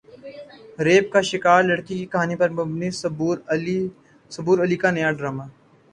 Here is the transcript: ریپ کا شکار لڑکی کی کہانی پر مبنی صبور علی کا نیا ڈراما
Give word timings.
ریپ 0.85 1.11
کا 1.13 1.21
شکار 1.31 1.61
لڑکی 1.63 1.97
کی 1.97 2.05
کہانی 2.13 2.35
پر 2.35 2.49
مبنی 2.57 2.89
صبور 4.31 4.57
علی 4.63 4.75
کا 4.81 4.89
نیا 4.91 5.11
ڈراما 5.17 5.45